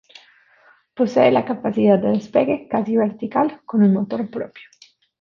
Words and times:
Posee 0.95 1.29
la 1.31 1.45
capacidad 1.45 1.99
de 1.99 2.09
despegue 2.13 2.67
casi 2.67 2.97
vertical, 2.97 3.61
con 3.67 3.83
un 3.83 3.93
motor 3.93 4.31
propio. 4.31 4.63